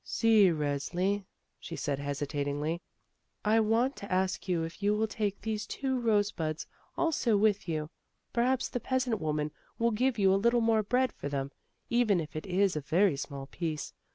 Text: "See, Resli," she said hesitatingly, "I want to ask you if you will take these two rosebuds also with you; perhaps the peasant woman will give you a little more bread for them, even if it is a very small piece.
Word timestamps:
"See, 0.03 0.47
Resli," 0.47 1.25
she 1.59 1.75
said 1.75 1.99
hesitatingly, 1.99 2.81
"I 3.45 3.59
want 3.59 3.95
to 3.97 4.11
ask 4.11 4.47
you 4.47 4.63
if 4.63 4.81
you 4.81 4.95
will 4.95 5.05
take 5.05 5.39
these 5.41 5.67
two 5.67 5.99
rosebuds 5.99 6.65
also 6.97 7.37
with 7.37 7.67
you; 7.69 7.91
perhaps 8.33 8.67
the 8.67 8.79
peasant 8.79 9.21
woman 9.21 9.51
will 9.77 9.91
give 9.91 10.17
you 10.17 10.33
a 10.33 10.41
little 10.41 10.59
more 10.61 10.81
bread 10.81 11.11
for 11.13 11.29
them, 11.29 11.51
even 11.91 12.19
if 12.19 12.35
it 12.35 12.47
is 12.47 12.75
a 12.75 12.81
very 12.81 13.15
small 13.15 13.45
piece. 13.45 13.93